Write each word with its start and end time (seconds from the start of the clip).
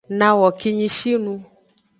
Nawo 0.17 0.47
kinyishinu. 0.59 1.33